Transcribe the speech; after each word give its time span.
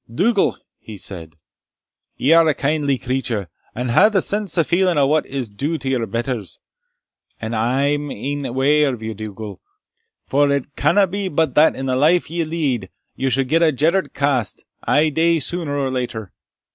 "Dougal," 0.11 0.57
he 0.79 0.97
said, 0.97 1.35
"ye 2.15 2.33
are 2.33 2.47
a 2.47 2.55
kindly 2.55 2.97
creature, 2.97 3.49
and 3.75 3.91
hae 3.91 4.09
the 4.09 4.19
sense 4.19 4.57
and 4.57 4.65
feeling 4.65 4.97
o' 4.97 5.05
what 5.05 5.27
is 5.27 5.47
due 5.47 5.77
to 5.77 5.87
your 5.87 6.07
betters 6.07 6.57
and 7.39 7.55
I'm 7.55 8.11
e'en 8.11 8.51
wae 8.55 8.91
for 8.97 9.03
you, 9.05 9.13
Dougal, 9.13 9.61
for 10.25 10.49
it 10.49 10.75
canna 10.75 11.05
be 11.05 11.27
but 11.27 11.53
that 11.53 11.75
in 11.75 11.85
the 11.85 11.95
life 11.95 12.31
ye 12.31 12.43
lead 12.43 12.89
you 13.15 13.29
suld 13.29 13.49
get 13.49 13.61
a 13.61 13.71
Jeddart 13.71 14.15
cast* 14.15 14.65
ae 14.87 15.11
day 15.11 15.37
suner 15.39 15.77
or 15.77 15.91
later. 15.91 16.33